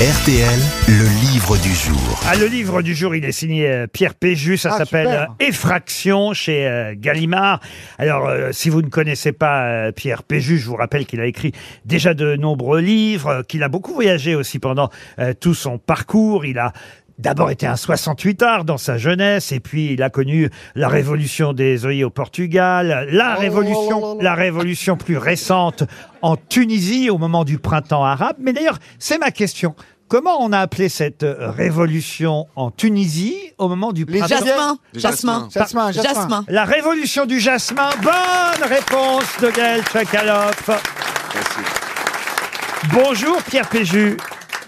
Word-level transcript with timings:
RTL, 0.00 0.60
le 0.86 1.04
livre 1.32 1.56
du 1.56 1.74
jour. 1.74 2.20
Ah, 2.24 2.36
le 2.36 2.46
livre 2.46 2.82
du 2.82 2.94
jour, 2.94 3.16
il 3.16 3.24
est 3.24 3.32
signé 3.32 3.68
euh, 3.68 3.86
Pierre 3.88 4.14
Péju, 4.14 4.56
ça 4.56 4.70
Ah, 4.72 4.78
s'appelle 4.78 5.08
super. 5.08 5.22
euh, 5.22 5.44
Effraction 5.44 6.32
chez 6.34 6.68
euh, 6.68 6.94
Gallimard. 6.96 7.58
Alors, 7.98 8.28
euh, 8.28 8.50
si 8.52 8.70
vous 8.70 8.80
ne 8.80 8.88
connaissez 8.90 9.32
pas 9.32 9.64
euh, 9.64 9.90
Pierre 9.90 10.22
Péju, 10.22 10.56
je 10.58 10.66
vous 10.66 10.76
rappelle 10.76 11.04
qu'il 11.04 11.20
a 11.20 11.26
écrit 11.26 11.50
déjà 11.84 12.14
de 12.14 12.36
nombreux 12.36 12.78
livres, 12.80 13.26
euh, 13.28 13.42
qu'il 13.42 13.64
a 13.64 13.68
beaucoup 13.68 13.92
voyagé 13.92 14.36
aussi 14.36 14.60
pendant 14.60 14.88
euh, 15.18 15.34
tout 15.34 15.54
son 15.54 15.78
parcours. 15.78 16.46
Il 16.46 16.58
a 16.60 16.72
d'abord 17.18 17.50
été 17.50 17.66
un 17.66 17.76
68 17.76 18.42
art 18.42 18.64
dans 18.64 18.78
sa 18.78 18.96
jeunesse, 18.96 19.52
et 19.52 19.60
puis 19.60 19.92
il 19.92 20.02
a 20.02 20.10
connu 20.10 20.48
la 20.74 20.88
révolution 20.88 21.52
des 21.52 21.84
œillets 21.86 22.04
au 22.04 22.10
Portugal, 22.10 23.08
la 23.10 23.34
Oh, 23.36 23.40
révolution, 23.40 24.18
la 24.20 24.34
révolution 24.34 24.96
plus 24.96 25.16
récente 25.18 25.84
en 26.22 26.36
Tunisie 26.36 27.10
au 27.10 27.18
moment 27.18 27.44
du 27.44 27.58
printemps 27.58 28.04
arabe. 28.04 28.36
Mais 28.40 28.52
d'ailleurs, 28.52 28.78
c'est 28.98 29.18
ma 29.18 29.30
question. 29.30 29.74
Comment 30.08 30.40
on 30.40 30.52
a 30.52 30.60
appelé 30.60 30.88
cette 30.88 31.26
révolution 31.38 32.46
en 32.56 32.70
Tunisie 32.70 33.36
au 33.58 33.68
moment 33.68 33.92
du 33.92 34.04
Les 34.06 34.20
printemps 34.20 34.36
Jasmin. 34.36 34.78
Jasmin. 34.94 35.48
Jasmin. 35.50 35.50
Jasmin, 35.50 35.92
jasmin. 35.92 36.14
Jasmin. 36.14 36.44
La 36.48 36.64
révolution 36.64 37.26
du 37.26 37.38
jasmin. 37.38 37.90
Bonne 38.02 38.68
réponse 38.68 39.24
de 39.42 39.50
Gaël 39.50 39.82
Tchakaloff. 39.84 40.70
Bonjour 42.92 43.42
Pierre 43.42 43.68
Péju. 43.68 44.16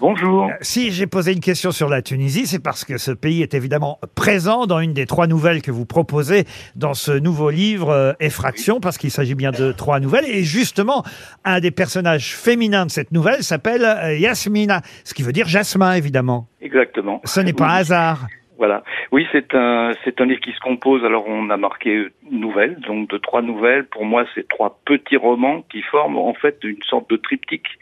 Bonjour. 0.00 0.50
Si 0.62 0.92
j'ai 0.92 1.06
posé 1.06 1.32
une 1.32 1.40
question 1.40 1.72
sur 1.72 1.90
la 1.90 2.00
Tunisie, 2.00 2.46
c'est 2.46 2.59
parce 2.59 2.86
que 2.86 2.96
ce 2.96 3.10
pays 3.10 3.42
est 3.42 3.52
évidemment 3.52 3.98
présent 4.14 4.64
dans 4.64 4.80
une 4.80 4.95
des 4.95 5.04
trois 5.04 5.26
nouvelles 5.26 5.60
que 5.60 5.70
vous 5.70 5.84
proposez 5.84 6.45
dans 6.74 6.95
ce 6.95 7.12
nouveau 7.12 7.50
livre 7.50 7.90
euh, 7.90 8.12
Effraction, 8.18 8.80
parce 8.80 8.96
qu'il 8.96 9.10
s'agit 9.10 9.34
bien 9.34 9.50
de 9.50 9.73
trois 9.73 10.00
nouvelles. 10.00 10.24
Et 10.26 10.42
justement, 10.42 11.04
un 11.45 11.60
des 11.60 11.70
personnages 11.70 12.34
féminins 12.34 12.86
de 12.86 12.90
cette 12.90 13.12
nouvelle 13.12 13.42
s'appelle 13.42 13.84
euh, 13.84 14.16
Yasmina, 14.16 14.80
ce 15.04 15.12
qui 15.12 15.23
veut 15.23 15.32
dire 15.32 15.46
jasmin, 15.46 15.92
évidemment. 15.92 16.48
Exactement. 16.62 17.20
Ce 17.24 17.40
n'est 17.40 17.52
pas 17.52 17.68
un 17.68 17.74
hasard. 17.74 18.26
Voilà. 18.60 18.85
Oui, 19.10 19.26
c'est 19.32 19.54
un 19.54 19.93
c'est 20.04 20.21
un 20.21 20.26
livre 20.26 20.43
qui 20.43 20.52
se 20.52 20.60
compose. 20.60 21.02
Alors 21.02 21.24
on 21.26 21.48
a 21.48 21.57
marqué 21.57 22.09
nouvelles, 22.30 22.79
donc 22.80 23.09
de 23.09 23.16
trois 23.16 23.40
nouvelles. 23.40 23.87
Pour 23.87 24.04
moi, 24.04 24.26
c'est 24.35 24.46
trois 24.46 24.79
petits 24.85 25.16
romans 25.16 25.62
qui 25.71 25.80
forment 25.80 26.18
en 26.18 26.35
fait 26.35 26.59
une 26.62 26.82
sorte 26.82 27.09
de 27.09 27.16
triptyque, 27.16 27.79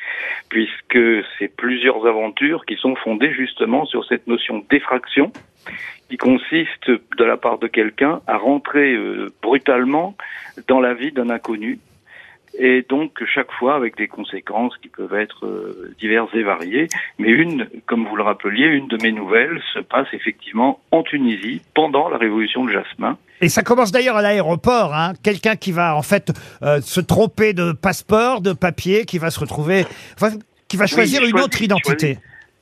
puisque 0.48 1.26
c'est 1.36 1.48
plusieurs 1.48 2.06
aventures 2.06 2.64
qui 2.64 2.76
sont 2.76 2.94
fondées 2.94 3.32
justement 3.32 3.86
sur 3.86 4.04
cette 4.04 4.28
notion 4.28 4.64
d'effraction, 4.70 5.32
qui 6.08 6.16
consiste 6.16 6.88
de 6.88 7.24
la 7.24 7.36
part 7.36 7.58
de 7.58 7.66
quelqu'un 7.66 8.20
à 8.28 8.36
rentrer 8.36 8.94
euh, 8.94 9.32
brutalement 9.42 10.14
dans 10.68 10.78
la 10.78 10.94
vie 10.94 11.10
d'un 11.10 11.28
inconnu. 11.28 11.80
Et 12.60 12.84
donc 12.88 13.12
chaque 13.32 13.52
fois 13.52 13.76
avec 13.76 13.96
des 13.96 14.08
conséquences 14.08 14.76
qui 14.82 14.88
peuvent 14.88 15.14
être 15.14 15.46
euh, 15.46 15.94
diverses 16.00 16.30
et 16.34 16.42
variées. 16.42 16.88
Mais 17.18 17.28
une, 17.28 17.68
comme 17.86 18.04
vous 18.06 18.16
le 18.16 18.24
rappeliez, 18.24 18.66
une 18.66 18.88
de 18.88 18.98
mes 19.00 19.12
nouvelles 19.12 19.60
se 19.72 19.78
passe 19.78 20.08
effectivement 20.12 20.80
en 20.90 21.02
Tunisie 21.04 21.62
pendant 21.74 22.08
la 22.08 22.16
révolution 22.18 22.64
de 22.64 22.72
Jasmin. 22.72 23.16
Et 23.40 23.48
ça 23.48 23.62
commence 23.62 23.92
d'ailleurs 23.92 24.16
à 24.16 24.22
l'aéroport. 24.22 24.92
Hein. 24.94 25.12
Quelqu'un 25.22 25.54
qui 25.54 25.70
va 25.70 25.94
en 25.96 26.02
fait 26.02 26.32
euh, 26.62 26.80
se 26.80 27.00
tromper 27.00 27.52
de 27.52 27.70
passeport, 27.70 28.40
de 28.40 28.52
papier, 28.52 29.04
qui 29.04 29.18
va 29.18 29.30
se 29.30 29.38
retrouver, 29.38 29.84
enfin, 30.16 30.36
qui 30.66 30.76
va 30.76 30.86
choisir 30.86 31.22
une 31.22 31.30
choisit- 31.30 31.44
autre 31.44 31.62
identité. 31.62 32.18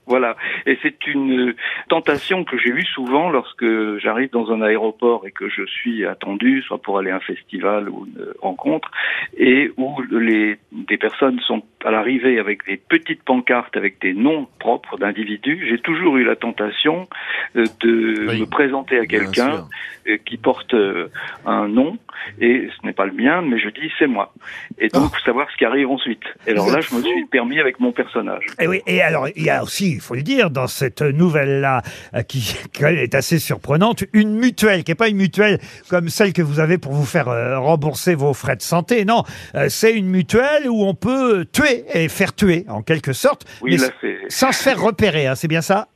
Voilà. 0.06 0.36
Et 0.66 0.78
c'est 0.82 1.06
une 1.06 1.54
tentation 1.88 2.44
que 2.44 2.56
j'ai 2.58 2.70
eue 2.70 2.84
souvent 2.84 3.28
lorsque 3.30 3.66
j'arrive 3.98 4.30
dans 4.30 4.50
un 4.52 4.62
aéroport 4.62 5.26
et 5.26 5.32
que 5.32 5.48
je 5.48 5.64
suis 5.66 6.06
attendu, 6.06 6.62
soit 6.62 6.78
pour 6.80 6.98
aller 6.98 7.10
à 7.10 7.16
un 7.16 7.20
festival 7.20 7.88
ou 7.88 8.06
une 8.06 8.26
rencontre, 8.40 8.90
et 9.36 9.70
où 9.76 10.00
les, 10.10 10.56
des 10.72 10.96
personnes 10.96 11.40
sont 11.40 11.62
à 11.84 11.90
l'arrivée 11.90 12.38
avec 12.38 12.64
des 12.66 12.76
petites 12.76 13.22
pancartes 13.22 13.76
avec 13.76 14.00
des 14.00 14.14
noms 14.14 14.48
propres 14.58 14.96
d'individus. 14.98 15.66
J'ai 15.68 15.78
toujours 15.78 16.16
eu 16.16 16.24
la 16.24 16.36
tentation 16.36 17.08
euh, 17.56 17.64
de 17.80 18.26
Oui. 18.28 18.40
me 18.40 18.46
présenter 18.46 18.98
à 18.98 19.06
quelqu'un 19.06 19.64
euh, 20.08 20.16
qui 20.24 20.36
porte 20.36 20.74
euh, 20.74 21.08
un 21.44 21.68
nom, 21.68 21.98
et 22.40 22.68
ce 22.80 22.86
n'est 22.86 22.92
pas 22.92 23.06
le 23.06 23.12
mien, 23.12 23.42
mais 23.42 23.58
je 23.58 23.68
dis 23.68 23.90
c'est 23.98 24.06
moi. 24.06 24.32
Et 24.78 24.88
donc 24.88 25.10
Oh. 25.14 25.18
savoir 25.24 25.48
ce 25.50 25.56
qui 25.56 25.64
arrive 25.64 25.88
ensuite. 25.90 26.22
Et 26.46 26.50
alors 26.50 26.68
là, 26.70 26.80
je 26.80 26.94
me 26.94 27.02
suis 27.02 27.24
permis 27.26 27.60
avec 27.60 27.78
mon 27.80 27.92
personnage. 27.92 28.44
Et 28.60 28.66
oui, 28.66 28.80
et 28.86 29.00
alors 29.02 29.28
il 29.36 29.42
y 29.44 29.50
a 29.50 29.62
aussi, 29.62 29.95
il 29.96 30.00
faut 30.00 30.14
le 30.14 30.22
dire, 30.22 30.50
dans 30.50 30.66
cette 30.66 31.02
nouvelle-là, 31.02 31.82
euh, 32.14 32.22
qui, 32.22 32.54
qui 32.72 32.84
est 32.84 33.14
assez 33.14 33.38
surprenante, 33.38 34.04
une 34.12 34.34
mutuelle, 34.34 34.84
qui 34.84 34.90
n'est 34.90 34.96
pas 34.96 35.08
une 35.08 35.16
mutuelle 35.16 35.58
comme 35.88 36.08
celle 36.08 36.32
que 36.32 36.42
vous 36.42 36.60
avez 36.60 36.78
pour 36.78 36.92
vous 36.92 37.06
faire 37.06 37.28
euh, 37.28 37.58
rembourser 37.58 38.14
vos 38.14 38.34
frais 38.34 38.56
de 38.56 38.62
santé. 38.62 39.04
Non, 39.04 39.24
euh, 39.54 39.66
c'est 39.68 39.92
une 39.92 40.06
mutuelle 40.08 40.68
où 40.68 40.84
on 40.84 40.94
peut 40.94 41.46
tuer 41.50 41.84
et 41.94 42.08
faire 42.08 42.34
tuer, 42.34 42.66
en 42.68 42.82
quelque 42.82 43.12
sorte, 43.12 43.46
Oui, 43.62 43.72
mais 43.72 43.78
là, 43.78 43.92
c'est 44.00 44.16
sans 44.28 44.52
se 44.52 44.62
faire 44.62 44.80
repérer, 44.80 45.26
hein, 45.26 45.34
c'est 45.34 45.48
bien 45.48 45.62
ça? 45.62 45.88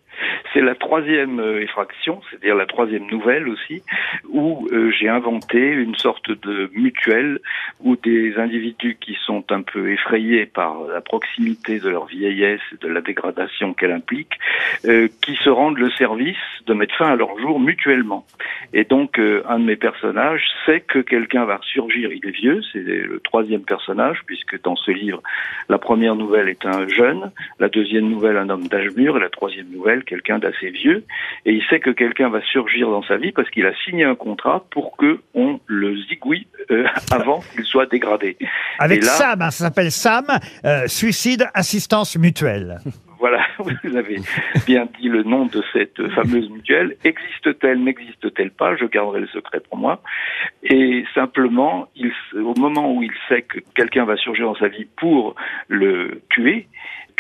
C'est 0.52 0.60
la 0.60 0.74
troisième 0.74 1.40
euh, 1.40 1.62
effraction, 1.62 2.20
c'est-à-dire 2.28 2.54
la 2.54 2.66
troisième 2.66 3.06
nouvelle 3.06 3.48
aussi, 3.48 3.82
où 4.28 4.68
euh, 4.72 4.90
j'ai 4.90 5.08
inventé 5.08 5.58
une 5.58 5.94
sorte 5.94 6.30
de 6.30 6.70
mutuelle 6.74 7.40
où 7.80 7.96
des 7.96 8.36
individus 8.36 8.96
qui 9.00 9.16
sont 9.24 9.44
un 9.50 9.62
peu 9.62 9.92
effrayés 9.92 10.46
par 10.46 10.82
la 10.84 11.00
proximité 11.00 11.78
de 11.78 11.88
leur 11.88 12.06
vieillesse 12.06 12.60
et 12.72 12.84
de 12.84 12.88
la 12.88 13.00
dégradation 13.00 13.74
qu'elle 13.74 13.92
implique, 13.92 14.38
euh, 14.86 15.08
qui 15.22 15.36
se 15.36 15.50
rendent 15.50 15.78
le 15.78 15.90
service 15.90 16.36
de 16.66 16.74
mettre 16.74 16.96
fin 16.96 17.12
à 17.12 17.16
leur 17.16 17.38
jour 17.38 17.60
mutuellement. 17.60 18.26
Et 18.72 18.84
donc, 18.84 19.18
euh, 19.18 19.42
un 19.48 19.58
de 19.58 19.64
mes 19.64 19.76
personnages 19.76 20.44
sait 20.66 20.80
que 20.80 20.98
quelqu'un 20.98 21.44
va 21.44 21.60
surgir. 21.62 22.10
Il 22.12 22.26
est 22.26 22.32
vieux, 22.32 22.60
c'est 22.72 22.80
le 22.80 23.20
troisième 23.20 23.62
personnage, 23.62 24.20
puisque 24.26 24.60
dans 24.62 24.76
ce 24.76 24.90
livre, 24.90 25.22
la 25.68 25.78
première 25.78 26.16
nouvelle 26.16 26.48
est 26.48 26.66
un 26.66 26.88
jeune, 26.88 27.30
la 27.58 27.68
deuxième 27.68 28.08
nouvelle 28.08 28.36
un 28.36 28.48
homme 28.48 28.68
d'âge 28.68 28.90
mûr, 28.96 29.16
et 29.16 29.20
la 29.20 29.30
troisième 29.30 29.70
nouvelle 29.70 30.04
quelqu'un 30.04 30.38
d'assez 30.40 30.70
vieux. 30.70 31.04
Et 31.46 31.52
il 31.52 31.62
sait 31.70 31.80
que 31.80 31.90
quelqu'un 31.90 32.28
va 32.28 32.40
surgir 32.42 32.90
dans 32.90 33.02
sa 33.02 33.16
vie 33.16 33.32
parce 33.32 33.48
qu'il 33.50 33.66
a 33.66 33.74
signé 33.84 34.04
un 34.04 34.14
contrat 34.14 34.64
pour 34.70 34.96
que 34.96 35.20
on 35.34 35.60
le 35.66 35.96
zigouille 36.08 36.46
euh, 36.70 36.86
avant 37.12 37.40
qu'il 37.54 37.64
soit 37.64 37.86
dégradé. 37.86 38.36
Avec 38.78 39.02
là- 39.02 39.10
Sam, 39.10 39.42
hein, 39.42 39.50
ça 39.50 39.64
s'appelle 39.64 39.90
Sam, 39.90 40.26
euh, 40.64 40.86
Suicide 40.86 41.46
Assistance 41.54 42.16
Mutuelle. 42.16 42.78
Voilà, 43.20 43.44
vous 43.58 43.96
avez 43.96 44.16
bien 44.66 44.88
dit 44.98 45.08
le 45.08 45.22
nom 45.22 45.44
de 45.44 45.62
cette 45.74 46.08
fameuse 46.14 46.48
mutuelle. 46.48 46.96
Existe-t-elle, 47.04 47.84
n'existe-t-elle 47.84 48.50
pas? 48.50 48.76
Je 48.76 48.86
garderai 48.86 49.20
le 49.20 49.26
secret 49.26 49.60
pour 49.60 49.76
moi. 49.76 50.02
Et 50.62 51.04
simplement, 51.14 51.88
il, 51.94 52.12
au 52.34 52.54
moment 52.58 52.94
où 52.94 53.02
il 53.02 53.12
sait 53.28 53.42
que 53.42 53.58
quelqu'un 53.74 54.06
va 54.06 54.16
surgir 54.16 54.46
dans 54.46 54.56
sa 54.56 54.68
vie 54.68 54.86
pour 54.96 55.36
le 55.68 56.22
tuer, 56.30 56.66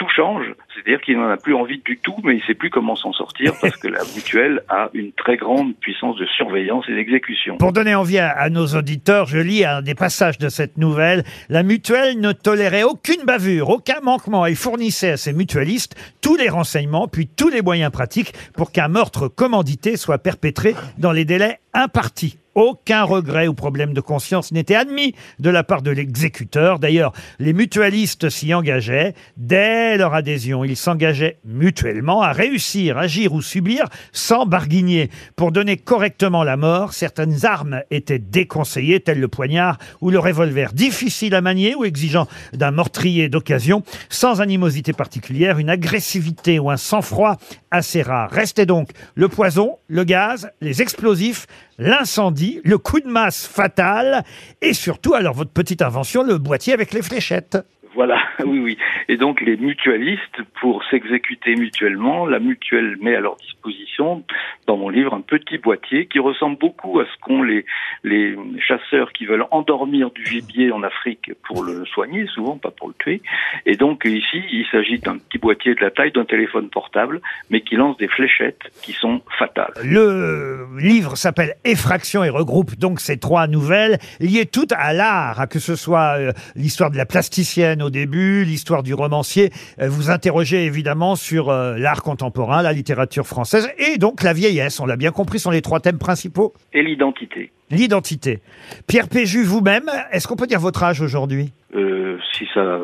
tout 0.00 0.08
change. 0.16 0.46
C'est-à-dire 0.72 1.02
qu'il 1.02 1.18
n'en 1.18 1.28
a 1.28 1.36
plus 1.36 1.54
envie 1.54 1.82
du 1.84 1.98
tout, 1.98 2.16
mais 2.24 2.36
il 2.36 2.42
sait 2.44 2.54
plus 2.54 2.70
comment 2.70 2.96
s'en 2.96 3.12
sortir 3.12 3.52
parce 3.60 3.76
que 3.76 3.86
la 3.86 4.00
mutuelle 4.14 4.62
a 4.70 4.88
une 4.94 5.12
très 5.12 5.36
grande 5.36 5.76
puissance 5.76 6.16
de 6.16 6.24
surveillance 6.24 6.86
et 6.88 6.94
d'exécution. 6.94 7.58
Pour 7.58 7.74
donner 7.74 7.94
envie 7.94 8.18
à, 8.18 8.30
à 8.30 8.48
nos 8.48 8.66
auditeurs, 8.66 9.26
je 9.26 9.36
lis 9.36 9.62
un 9.62 9.82
des 9.82 9.94
passages 9.94 10.38
de 10.38 10.48
cette 10.48 10.78
nouvelle. 10.78 11.22
La 11.50 11.62
mutuelle 11.62 12.18
ne 12.18 12.32
tolérait 12.32 12.82
aucune 12.82 13.24
bavure, 13.26 13.68
aucun 13.68 14.00
manquement 14.00 14.46
et 14.46 14.54
fournissait 14.54 15.10
à 15.10 15.16
ses 15.18 15.34
mutualistes 15.34 15.94
tous 16.22 16.36
les 16.36 16.48
renseignements 16.48 17.06
puis 17.06 17.28
tous 17.28 17.50
les 17.50 17.60
moyens 17.60 17.92
pratiques 17.92 18.32
pour 18.54 18.72
qu'un 18.72 18.88
meurtre 18.88 19.28
commandité 19.28 19.98
soit 19.98 20.18
perpétré 20.18 20.74
dans 20.96 21.12
les 21.12 21.26
délais 21.26 21.58
impartis. 21.74 22.36
Aucun 22.56 23.04
regret 23.04 23.46
ou 23.46 23.54
problème 23.54 23.94
de 23.94 24.00
conscience 24.00 24.50
n'était 24.50 24.74
admis 24.74 25.14
de 25.38 25.50
la 25.50 25.62
part 25.62 25.82
de 25.82 25.92
l'exécuteur. 25.92 26.80
D'ailleurs, 26.80 27.12
les 27.38 27.52
mutualistes 27.52 28.28
s'y 28.28 28.52
engageaient. 28.52 29.14
Dès 29.36 29.96
leur 29.96 30.14
adhésion, 30.14 30.64
ils 30.64 30.76
s'engageaient 30.76 31.38
mutuellement 31.44 32.22
à 32.22 32.32
réussir, 32.32 32.98
agir 32.98 33.34
ou 33.34 33.40
subir 33.40 33.86
sans 34.12 34.46
barguigner. 34.46 35.10
Pour 35.36 35.52
donner 35.52 35.76
correctement 35.76 36.42
la 36.42 36.56
mort, 36.56 36.92
certaines 36.92 37.46
armes 37.46 37.82
étaient 37.92 38.18
déconseillées, 38.18 38.98
telles 38.98 39.20
le 39.20 39.28
poignard 39.28 39.78
ou 40.00 40.10
le 40.10 40.18
revolver. 40.18 40.72
Difficile 40.72 41.36
à 41.36 41.40
manier 41.40 41.76
ou 41.76 41.84
exigeant 41.84 42.26
d'un 42.52 42.72
meurtrier 42.72 43.28
d'occasion, 43.28 43.84
sans 44.08 44.40
animosité 44.40 44.92
particulière, 44.92 45.58
une 45.58 45.70
agressivité 45.70 46.58
ou 46.58 46.68
un 46.68 46.76
sang-froid 46.76 47.36
assez 47.70 48.02
rare. 48.02 48.28
Restait 48.32 48.66
donc 48.66 48.90
le 49.14 49.28
poison, 49.28 49.78
le 49.86 50.02
gaz, 50.02 50.50
les 50.60 50.82
explosifs, 50.82 51.46
l'incendie, 51.78 52.60
le 52.64 52.78
coup 52.78 53.00
de 53.00 53.08
masse 53.08 53.46
fatal 53.46 54.24
et 54.60 54.74
surtout, 54.74 55.14
alors 55.14 55.34
votre 55.34 55.50
petite 55.50 55.82
invention, 55.82 56.22
le 56.22 56.38
boîtier 56.38 56.72
avec 56.72 56.92
les 56.92 57.02
fléchettes. 57.02 57.58
Voilà, 58.00 58.22
oui, 58.46 58.60
oui. 58.60 58.78
Et 59.08 59.18
donc 59.18 59.42
les 59.42 59.58
mutualistes, 59.58 60.40
pour 60.58 60.82
s'exécuter 60.84 61.54
mutuellement, 61.54 62.24
la 62.24 62.38
mutuelle 62.38 62.96
met 62.98 63.14
à 63.14 63.20
leur 63.20 63.36
disposition, 63.36 64.24
dans 64.66 64.78
mon 64.78 64.88
livre, 64.88 65.12
un 65.12 65.20
petit 65.20 65.58
boîtier 65.58 66.06
qui 66.06 66.18
ressemble 66.18 66.56
beaucoup 66.56 66.98
à 67.00 67.04
ce 67.04 67.20
qu'ont 67.20 67.42
les, 67.42 67.66
les 68.02 68.38
chasseurs 68.66 69.12
qui 69.12 69.26
veulent 69.26 69.44
endormir 69.50 70.10
du 70.12 70.24
gibier 70.24 70.72
en 70.72 70.82
Afrique 70.82 71.32
pour 71.44 71.62
le 71.62 71.84
soigner, 71.84 72.26
souvent 72.28 72.56
pas 72.56 72.70
pour 72.70 72.88
le 72.88 72.94
tuer. 72.94 73.20
Et 73.66 73.76
donc 73.76 74.06
ici, 74.06 74.44
il 74.50 74.64
s'agit 74.72 74.98
d'un 74.98 75.18
petit 75.18 75.36
boîtier 75.36 75.74
de 75.74 75.82
la 75.82 75.90
taille 75.90 76.12
d'un 76.12 76.24
téléphone 76.24 76.70
portable, 76.70 77.20
mais 77.50 77.60
qui 77.60 77.74
lance 77.74 77.98
des 77.98 78.08
fléchettes 78.08 78.62
qui 78.82 78.92
sont 78.92 79.20
fatales. 79.38 79.74
Le 79.84 80.66
livre 80.78 81.16
s'appelle 81.16 81.56
Effraction 81.66 82.24
et 82.24 82.30
regroupe 82.30 82.76
donc 82.76 82.98
ces 82.98 83.18
trois 83.18 83.46
nouvelles 83.46 83.98
liées 84.20 84.46
toutes 84.46 84.72
à 84.72 84.94
l'art, 84.94 85.50
que 85.50 85.58
ce 85.58 85.76
soit 85.76 86.16
euh, 86.18 86.32
l'histoire 86.56 86.90
de 86.90 86.96
la 86.96 87.04
plasticienne 87.04 87.82
au 87.90 87.92
débuts, 87.92 88.44
l'histoire 88.44 88.82
du 88.82 88.94
romancier. 88.94 89.50
Euh, 89.80 89.88
Vous 89.88 90.10
interrogez 90.10 90.64
évidemment 90.64 91.16
sur 91.16 91.50
euh, 91.50 91.76
l'art 91.76 92.02
contemporain, 92.02 92.62
la 92.62 92.72
littérature 92.72 93.26
française 93.26 93.68
et 93.78 93.98
donc 93.98 94.22
la 94.22 94.32
vieillesse. 94.32 94.78
On 94.80 94.86
l'a 94.86 94.96
bien 94.96 95.10
compris, 95.10 95.38
sont 95.38 95.50
les 95.50 95.60
trois 95.62 95.80
thèmes 95.80 95.98
principaux. 95.98 96.54
Et 96.72 96.82
l'identité. 96.82 97.50
L'identité. 97.70 98.38
Pierre 98.86 99.08
Péju, 99.08 99.42
vous-même, 99.42 99.90
est-ce 100.12 100.26
qu'on 100.26 100.36
peut 100.36 100.46
dire 100.46 100.60
votre 100.60 100.82
âge 100.82 101.00
aujourd'hui? 101.00 101.52
Euh, 101.74 102.18
si 102.36 102.46
ça 102.54 102.78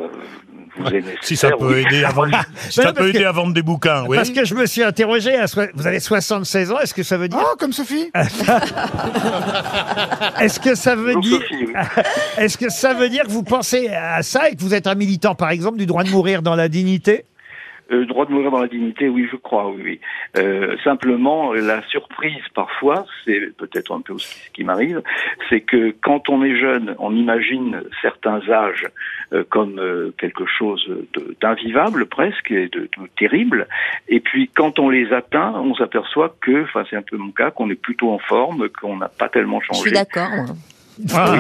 vous 0.79 0.87
est 0.89 0.93
nécessaire. 1.01 1.19
Si 1.23 1.37
ça 1.37 1.51
peut 1.51 1.75
oui. 1.75 1.85
aider 1.87 2.05
à 2.05 2.11
vendre, 2.11 2.37
si 2.71 2.79
Mais 2.79 2.81
ça 2.83 2.83
non, 2.85 2.89
peut 2.91 2.95
parce 2.97 3.09
aider 3.11 3.19
que- 3.21 3.25
à 3.25 3.33
vendre 3.33 3.55
des 3.55 3.63
bouquins, 3.63 4.05
oui. 4.09 4.17
Parce 4.17 4.31
que 4.31 4.45
je 4.45 4.55
me 4.55 4.67
suis 4.67 4.83
interrogé, 4.83 5.35
à 5.37 5.47
soi- 5.47 5.69
vous 5.75 5.87
avez 5.87 6.01
76 6.01 6.73
ans, 6.73 6.79
est-ce 6.81 6.95
que 6.95 7.03
ça 7.03 7.17
veut 7.17 7.29
dire... 7.29 7.39
Oh, 7.41 7.57
comme 7.59 7.73
Sophie 7.73 8.11
Est-ce 10.41 10.61
que 10.61 10.75
ça 10.75 10.95
veut 10.95 11.15
dire... 11.21 11.41
Sophie, 11.41 11.67
oui. 11.67 11.73
Est-ce 12.39 12.59
que 12.59 12.69
ça 12.71 12.95
veut 12.95 13.09
dire 13.09 13.25
que 13.25 13.31
vous 13.31 13.43
pensez 13.43 13.89
à 13.89 14.23
ça 14.23 14.49
et 14.51 14.57
que 14.57 14.61
vous 14.61 14.75
êtes 14.75 14.87
un 14.87 14.95
militant, 14.95 15.35
par 15.35 15.51
exemple, 15.51 15.79
du 15.79 15.87
droit 15.87 16.05
de 16.05 16.11
mourir 16.11 16.43
dans 16.43 16.55
la 16.55 16.69
dignité? 16.69 17.25
Euh, 17.93 18.05
droit 18.05 18.27
de 18.27 18.33
mourir 18.33 18.51
dans 18.51 18.61
la 18.61 18.67
dignité, 18.67 19.09
oui, 19.09 19.29
je 19.31 19.37
crois, 19.37 19.69
oui. 19.71 19.83
oui. 19.85 20.01
Euh, 20.37 20.77
simplement, 20.83 21.53
la 21.53 21.83
surprise 21.89 22.43
parfois, 22.55 23.07
c'est 23.25 23.57
peut-être 23.57 23.93
un 23.93 24.01
peu 24.01 24.15
qui, 24.17 24.25
ce 24.25 24.51
qui 24.51 24.65
m'arrive, 24.65 25.03
c'est 25.49 25.61
que 25.61 25.95
quand 26.03 26.29
on 26.29 26.43
est 26.43 26.57
jeune, 26.57 26.97
on 26.99 27.15
imagine 27.15 27.83
certains 28.03 28.41
âges 28.51 28.87
euh, 29.33 29.45
comme 29.49 29.79
euh, 29.79 30.13
quelque 30.19 30.47
chose 30.47 30.85
d'invivable 31.41 32.07
presque 32.07 32.51
et 32.51 32.69
de, 32.69 32.81
de 32.81 33.09
terrible, 33.17 33.69
et 34.09 34.21
puis 34.21 34.51
quand 34.53 34.79
on 34.79 34.89
les 34.89 35.13
atteint, 35.13 35.53
on 35.55 35.75
s'aperçoit 35.75 36.35
que, 36.41 36.65
enfin 36.65 36.85
c'est 36.91 36.97
un 36.97 37.03
peu 37.03 37.17
mon 37.17 37.31
cas, 37.31 37.51
qu'on 37.53 37.71
est 37.71 37.81
plutôt 37.81 38.11
en 38.11 38.19
forme, 38.19 38.69
qu'on 38.69 38.97
n'a 38.97 39.09
pas 39.09 39.29
tellement 39.29 39.61
Je 39.61 39.73
suis 39.73 39.77
changé, 39.77 39.91
d'accord. 39.93 40.57
Moi. 41.13 41.37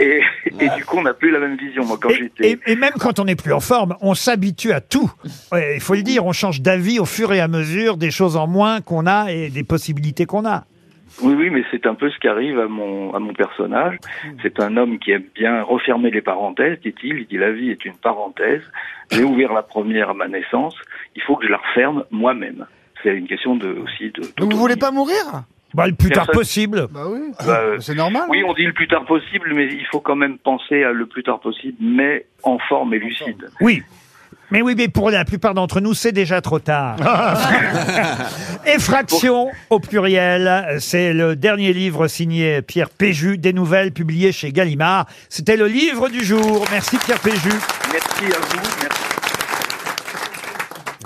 et, 0.00 0.20
et 0.60 0.68
du 0.76 0.84
coup 0.84 0.98
on 0.98 1.02
n'a 1.02 1.14
plus 1.14 1.30
la 1.30 1.38
même 1.38 1.56
vision. 1.56 1.84
Moi, 1.84 1.98
quand 2.00 2.10
et, 2.10 2.14
j'étais 2.16 2.50
et- 2.52 2.58
et 2.72 2.76
même 2.76 2.92
quand 2.98 3.18
on 3.18 3.24
n'est 3.24 3.36
plus 3.36 3.52
en 3.52 3.60
forme, 3.60 3.96
on 4.00 4.14
s'habitue 4.14 4.72
à 4.72 4.80
tout. 4.80 5.10
Ouais, 5.52 5.74
Il 5.76 5.80
faut 5.80 5.94
le 5.94 6.02
dire, 6.02 6.24
on 6.26 6.32
change 6.32 6.60
d'avis 6.62 6.98
au 6.98 7.04
fur 7.04 7.32
et 7.32 7.40
à 7.40 7.48
mesure 7.48 7.96
des 7.96 8.10
choses 8.10 8.36
en 8.36 8.46
moins 8.46 8.80
qu'on 8.80 9.06
a 9.06 9.30
et 9.32 9.50
des 9.50 9.64
possibilités 9.64 10.26
qu'on 10.26 10.46
a. 10.46 10.64
Oui, 11.22 11.34
oui, 11.38 11.48
mais 11.48 11.62
c'est 11.70 11.86
un 11.86 11.94
peu 11.94 12.10
ce 12.10 12.18
qui 12.18 12.26
arrive 12.26 12.58
à 12.58 12.66
mon, 12.66 13.14
à 13.14 13.20
mon 13.20 13.32
personnage. 13.34 13.96
C'est 14.42 14.58
un 14.60 14.76
homme 14.76 14.98
qui 14.98 15.12
aime 15.12 15.22
bien 15.36 15.62
refermer 15.62 16.10
les 16.10 16.22
parenthèses, 16.22 16.78
dit-il. 16.82 17.18
Il 17.20 17.26
dit 17.26 17.36
la 17.38 17.52
vie 17.52 17.70
est 17.70 17.84
une 17.84 17.94
parenthèse. 17.94 18.62
J'ai 19.12 19.22
ouvert 19.22 19.52
la 19.52 19.62
première 19.62 20.10
à 20.10 20.14
ma 20.14 20.26
naissance. 20.26 20.74
Il 21.14 21.22
faut 21.22 21.36
que 21.36 21.46
je 21.46 21.52
la 21.52 21.58
referme 21.58 22.02
moi-même. 22.10 22.66
C'est 23.04 23.14
une 23.16 23.28
question 23.28 23.54
de, 23.54 23.68
aussi 23.84 24.10
de. 24.10 24.22
Donc 24.38 24.52
vous 24.52 24.58
voulez 24.58 24.74
pas 24.76 24.90
mourir? 24.90 25.44
Bah, 25.74 25.86
le 25.86 25.94
plus 25.94 26.10
tard 26.10 26.26
Personne- 26.26 26.40
possible. 26.40 26.88
Bah 26.92 27.00
oui. 27.08 27.20
Bah, 27.46 27.58
euh, 27.60 27.76
c'est 27.80 27.94
normal. 27.94 28.22
Oui, 28.28 28.42
on 28.46 28.54
dit 28.54 28.64
le 28.64 28.72
plus 28.72 28.88
tard 28.88 29.04
possible, 29.04 29.52
mais 29.54 29.66
il 29.66 29.84
faut 29.90 30.00
quand 30.00 30.16
même 30.16 30.38
penser 30.38 30.84
à 30.84 30.92
le 30.92 31.06
plus 31.06 31.22
tard 31.22 31.40
possible, 31.40 31.76
mais 31.80 32.26
en 32.42 32.58
forme 32.58 32.94
et 32.94 32.98
lucide. 32.98 33.48
Oui. 33.60 33.82
Mais 34.50 34.62
oui, 34.62 34.74
mais 34.76 34.88
pour 34.88 35.10
la 35.10 35.24
plupart 35.24 35.54
d'entre 35.54 35.80
nous, 35.80 35.94
c'est 35.94 36.12
déjà 36.12 36.40
trop 36.40 36.58
tard. 36.60 36.96
Effraction 38.66 39.50
au 39.70 39.80
pluriel, 39.80 40.76
c'est 40.78 41.12
le 41.12 41.34
dernier 41.34 41.72
livre 41.72 42.06
signé 42.08 42.62
Pierre 42.62 42.90
Péju, 42.90 43.38
des 43.38 43.52
nouvelles 43.52 43.92
publiées 43.92 44.32
chez 44.32 44.52
Gallimard. 44.52 45.06
C'était 45.28 45.56
le 45.56 45.66
livre 45.66 46.08
du 46.08 46.22
jour. 46.24 46.64
Merci 46.70 46.98
Pierre 46.98 47.20
Péju. 47.20 47.50
Merci 47.92 48.24
à 48.26 48.38
vous. 48.38 48.60
Merci. 48.82 49.13